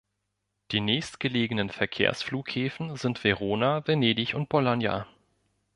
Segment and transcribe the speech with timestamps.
[0.71, 5.05] Die nächstgelegenen Verkehrsflughäfen sind Verona, Venedig und Bologna.